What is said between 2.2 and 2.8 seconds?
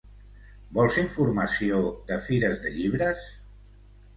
fires de